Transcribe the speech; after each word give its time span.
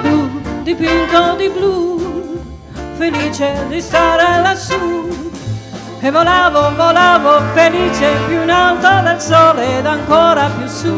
Blu 0.00 0.40
dipinto 0.62 1.34
di 1.36 1.48
blu, 1.48 2.40
felice 2.96 3.66
di 3.68 3.80
stare 3.80 4.40
lassù. 4.40 5.08
E 6.00 6.10
volavo, 6.10 6.74
volavo 6.74 7.40
felice 7.52 8.16
più 8.26 8.42
in 8.42 8.50
alto 8.50 9.02
del 9.02 9.20
sole 9.20 9.78
ed 9.78 9.86
ancora 9.86 10.48
più 10.56 10.66
su. 10.66 10.96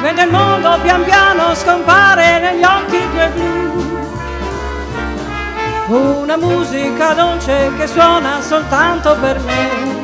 Mentre 0.00 0.24
il 0.24 0.30
mondo 0.30 0.78
pian 0.82 1.04
piano 1.04 1.54
scompare 1.54 2.40
negli 2.40 2.64
occhi 2.64 2.98
tuoi 3.10 3.28
blu. 3.28 3.62
Una 5.86 6.36
musica 6.36 7.12
dolce 7.12 7.70
che 7.76 7.86
suona 7.86 8.40
soltanto 8.40 9.16
per 9.20 9.38
me. 9.40 10.03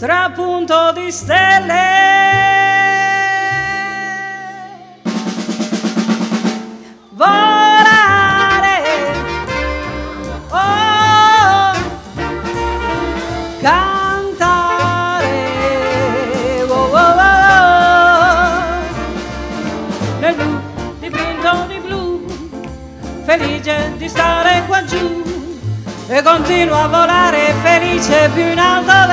trapunto 0.00 0.92
di 0.92 1.10
stelle. 1.12 2.08
Volare, 7.10 8.80
oh, 10.48 11.72
cantare, 13.60 15.28
oh, 16.66 16.72
oh, 16.72 16.96
oh, 16.96 17.18
nel 20.18 20.34
blu 20.34 20.60
dipinto 20.98 21.66
di 21.68 21.78
blu, 21.78 22.24
felice 23.24 23.92
di 23.98 24.08
stare 24.08 24.62
qua 24.66 24.82
giù. 24.82 25.18
E 26.08 26.22
continuo 26.22 26.82
a 26.82 26.88
volare 26.88 27.52
felice 27.62 28.30
più 28.34 28.42
in 28.42 28.58
alto 28.58 29.09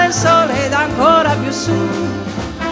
su, 1.58 1.74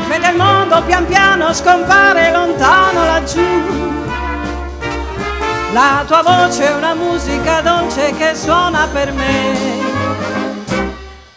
mentre 0.07 0.29
il 0.29 0.37
mondo 0.37 0.83
pian 0.83 1.05
piano 1.07 1.51
scompare 1.53 2.31
lontano 2.31 3.03
laggiù. 3.03 3.41
La 5.73 6.03
tua 6.05 6.21
voce 6.21 6.67
è 6.67 6.75
una 6.75 6.93
musica 6.93 7.61
dolce 7.61 8.13
che 8.13 8.35
suona 8.35 8.87
per 8.93 9.11
me. 9.11 9.73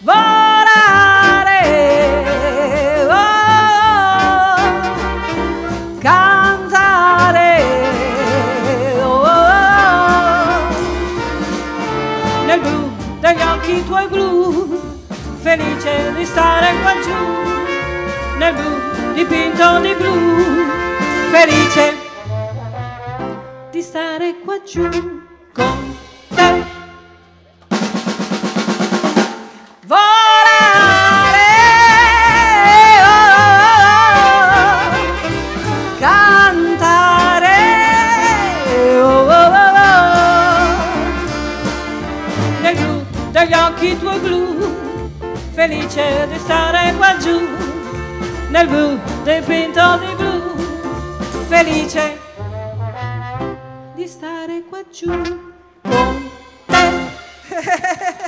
Volare, 0.01 1.63
oh, 3.09 4.57
cantare, 5.99 7.65
oh, 9.03 9.27
nel 12.47 12.61
blu 12.61 12.91
degli 13.21 13.43
occhi 13.43 13.85
tuoi 13.85 14.07
blu, 14.07 14.98
felice 15.41 16.13
di 16.17 16.25
stare 16.25 16.75
qua 16.83 16.93
giù, 17.01 17.15
nel 18.39 18.55
blu 18.55 18.77
dipinto 19.15 19.79
di 19.81 19.95
blu, 19.95 20.15
felice 21.31 21.95
di 23.71 23.83
stare 23.83 24.35
qua 24.45 24.61
giù 24.63 24.89
con 25.53 25.97
te. 26.35 26.77
Oh, 39.01 39.15
oh, 39.31 39.47
oh, 42.67 43.07
degli 43.31 43.55
occhi 43.55 43.99
tuoi 43.99 44.19
blu, 44.19 44.88
felice 45.59 46.29
di 46.29 46.39
stare 46.39 46.95
qua 46.95 47.17
giù, 47.17 47.37
nel 48.51 48.69
blu 48.69 48.97
dipinto 49.25 49.99
di 49.99 50.15
blu, 50.15 50.55
felice 51.49 52.17
di 53.97 54.07
stare 54.07 54.63
qua 54.69 54.81
giù 54.89 55.11
con 55.83 56.31
te. 56.65 58.27